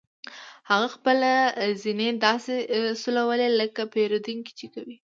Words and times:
هغه 0.69 0.87
خپله 0.95 1.31
زنې 1.81 2.09
داسې 2.25 2.53
سولوله 3.01 3.47
لکه 3.59 3.81
پیرودونکي 3.93 4.51
چې 4.59 4.67
کوي 4.73 4.97